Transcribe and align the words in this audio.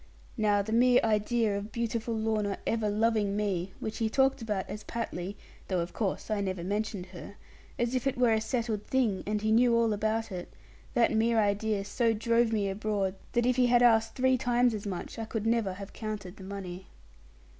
Now 0.35 0.63
the 0.63 0.71
mere 0.71 0.99
idea 1.03 1.55
of 1.55 1.71
beautiful 1.71 2.15
Lorna 2.15 2.57
ever 2.65 2.89
loving 2.89 3.35
me, 3.37 3.73
which 3.79 3.99
he 3.99 4.09
talked 4.09 4.41
about 4.41 4.67
as 4.67 4.83
patly 4.83 5.35
(though 5.67 5.79
of 5.79 5.93
course 5.93 6.31
I 6.31 6.41
never 6.41 6.63
mentioned 6.63 7.05
her) 7.13 7.35
as 7.77 7.93
if 7.93 8.07
it 8.07 8.17
were 8.17 8.33
a 8.33 8.41
settled 8.41 8.87
thing, 8.87 9.21
and 9.27 9.43
he 9.43 9.51
knew 9.51 9.75
all 9.75 9.93
about 9.93 10.31
it, 10.31 10.51
that 10.95 11.11
mere 11.15 11.37
idea 11.39 11.85
so 11.85 12.13
drove 12.13 12.51
me 12.51 12.67
abroad, 12.67 13.13
that 13.33 13.45
if 13.45 13.57
he 13.57 13.67
had 13.67 13.83
asked 13.83 14.15
three 14.15 14.39
times 14.39 14.73
as 14.73 14.87
much, 14.87 15.19
I 15.19 15.25
could 15.25 15.45
never 15.45 15.73
have 15.73 15.93
counted 15.93 16.37
the 16.37 16.43
money. 16.45 16.87